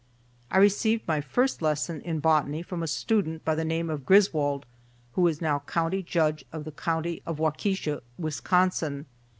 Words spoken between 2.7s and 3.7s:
a student by the